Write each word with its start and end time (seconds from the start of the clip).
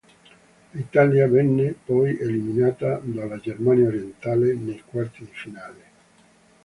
L'Italia 0.71 1.27
venne 1.27 1.73
poi 1.85 2.17
eliminata 2.19 2.99
dalla 3.03 3.37
Germania 3.37 3.85
Orientale, 3.85 4.55
nei 4.55 4.81
quarti 4.83 5.23
di 5.23 5.31
finale. 5.31 5.83